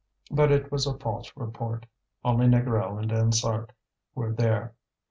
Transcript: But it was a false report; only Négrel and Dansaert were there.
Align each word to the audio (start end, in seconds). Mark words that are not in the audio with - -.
But 0.31 0.51
it 0.51 0.71
was 0.71 0.87
a 0.87 0.97
false 0.97 1.31
report; 1.35 1.85
only 2.25 2.47
Négrel 2.47 2.97
and 2.99 3.11
Dansaert 3.11 3.69
were 4.15 4.33
there. 4.33 4.73